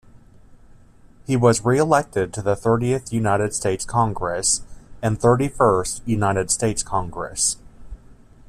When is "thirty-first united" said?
5.21-6.49